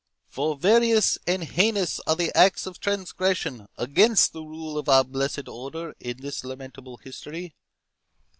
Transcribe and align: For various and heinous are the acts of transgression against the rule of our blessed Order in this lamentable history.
For 0.29 0.57
various 0.57 1.19
and 1.27 1.43
heinous 1.43 2.01
are 2.07 2.15
the 2.15 2.35
acts 2.35 2.65
of 2.65 2.79
transgression 2.79 3.67
against 3.77 4.33
the 4.33 4.41
rule 4.41 4.79
of 4.79 4.89
our 4.89 5.03
blessed 5.03 5.47
Order 5.47 5.93
in 5.99 6.17
this 6.23 6.43
lamentable 6.43 6.97
history. 6.97 7.53